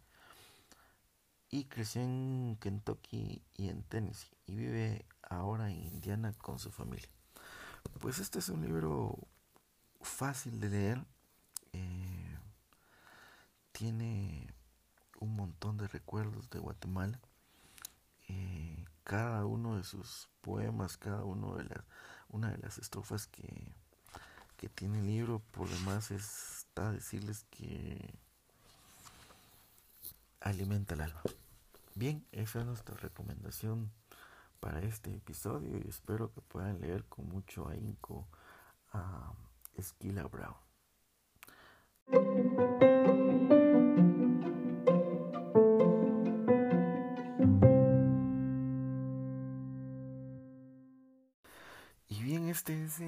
y 1.50 1.64
creció 1.64 2.02
en 2.02 2.56
Kentucky 2.60 3.42
y 3.54 3.68
en 3.68 3.82
Tennessee 3.84 4.36
y 4.46 4.56
vive 4.56 5.06
ahora 5.22 5.70
en 5.70 5.82
Indiana 5.84 6.32
con 6.34 6.58
su 6.58 6.70
familia. 6.70 7.08
Pues 8.00 8.18
este 8.18 8.40
es 8.40 8.48
un 8.48 8.62
libro 8.62 9.16
fácil 10.00 10.60
de 10.60 10.70
leer, 10.70 11.06
eh, 11.72 12.38
tiene 13.72 14.52
un 15.20 15.34
montón 15.36 15.76
de 15.76 15.88
recuerdos 15.88 16.50
de 16.50 16.58
Guatemala. 16.58 17.20
Cada 19.06 19.46
uno 19.46 19.76
de 19.76 19.84
sus 19.84 20.28
poemas, 20.40 20.96
cada 20.96 21.22
uno 21.22 21.54
de 21.54 21.62
las, 21.62 21.84
una 22.28 22.50
de 22.50 22.58
las 22.58 22.78
estrofas 22.78 23.28
que, 23.28 23.72
que 24.56 24.68
tiene 24.68 24.98
el 24.98 25.06
libro, 25.06 25.40
por 25.52 25.68
demás 25.68 26.10
está 26.10 26.90
decirles 26.90 27.44
que 27.50 28.18
alimenta 30.40 30.94
el 30.94 31.02
alma. 31.02 31.22
Bien, 31.94 32.26
esa 32.32 32.58
es 32.58 32.66
nuestra 32.66 32.96
recomendación 32.96 33.92
para 34.58 34.80
este 34.80 35.14
episodio 35.14 35.78
y 35.78 35.88
espero 35.88 36.32
que 36.32 36.40
puedan 36.40 36.80
leer 36.80 37.04
con 37.04 37.28
mucho 37.28 37.68
ahínco 37.68 38.26
a 38.92 39.32
Esquila 39.76 40.24
Brown. 40.24 40.56
Este 52.56 52.84
es 52.84 53.00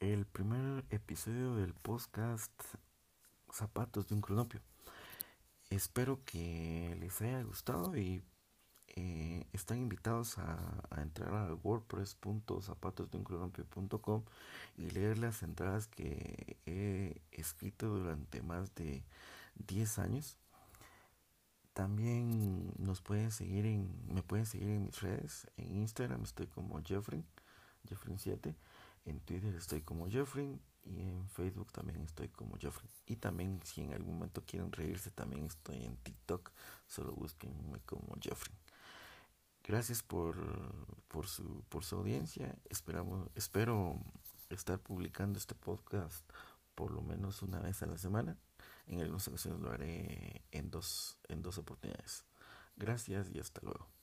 el, 0.00 0.24
primer 0.32 0.84
episodio 0.88 1.56
del 1.56 1.74
podcast 1.74 2.50
Zapatos 3.52 4.08
de 4.08 4.14
un 4.14 4.22
cronopio. 4.22 4.62
Espero 5.68 6.18
que 6.24 6.96
les 6.98 7.20
haya 7.20 7.42
gustado 7.42 7.94
y 7.94 8.22
eh, 8.96 9.46
están 9.52 9.76
invitados 9.76 10.38
a, 10.38 10.56
entrar 11.02 11.34
a 11.34 11.52
wordpress.zapatosdeuncronompio.com 11.52 14.24
y 14.78 14.88
leer 14.88 15.18
las 15.18 15.42
entradas 15.42 15.86
que 15.86 16.56
he 16.64 17.20
escrito 17.30 17.88
durante 17.88 18.40
más 18.40 18.74
de 18.74 19.04
10 19.66 19.98
años. 19.98 20.38
También 21.74 22.72
nos 22.78 23.02
pueden 23.02 23.32
seguir 23.32 23.66
en, 23.66 23.94
me 24.08 24.22
pueden 24.22 24.46
seguir 24.46 24.70
en 24.70 24.84
mis 24.84 24.98
redes. 25.02 25.46
En 25.58 25.76
Instagram 25.76 26.22
estoy 26.22 26.46
como 26.46 26.82
Jeffrey, 26.82 27.22
Jeffrey7. 27.88 28.54
En 29.04 29.20
Twitter 29.20 29.54
estoy 29.54 29.82
como 29.82 30.08
Jeffrey 30.08 30.60
y 30.84 31.00
en 31.00 31.28
Facebook 31.28 31.72
también 31.72 32.00
estoy 32.02 32.28
como 32.28 32.56
Joffrey. 32.60 32.90
Y 33.06 33.16
también 33.16 33.60
si 33.64 33.82
en 33.82 33.92
algún 33.92 34.14
momento 34.14 34.42
quieren 34.44 34.72
reírse, 34.72 35.10
también 35.10 35.46
estoy 35.46 35.84
en 35.84 35.96
TikTok. 35.96 36.50
Solo 36.86 37.12
búsquenme 37.12 37.80
como 37.80 38.16
Joffrey. 38.22 38.56
Gracias 39.64 40.02
por, 40.02 40.36
por, 41.08 41.26
su, 41.28 41.62
por 41.68 41.84
su 41.84 41.96
audiencia. 41.96 42.56
Esperamos, 42.68 43.30
espero 43.34 44.00
estar 44.50 44.78
publicando 44.80 45.38
este 45.38 45.54
podcast 45.54 46.28
por 46.74 46.90
lo 46.90 47.02
menos 47.02 47.42
una 47.42 47.60
vez 47.60 47.82
a 47.82 47.86
la 47.86 47.98
semana. 47.98 48.36
En 48.86 49.00
algunas 49.00 49.28
ocasiones 49.28 49.60
lo 49.60 49.70
haré 49.70 50.42
en 50.50 50.70
dos, 50.70 51.18
en 51.28 51.42
dos 51.42 51.58
oportunidades. 51.58 52.24
Gracias 52.76 53.30
y 53.30 53.38
hasta 53.38 53.60
luego. 53.62 54.01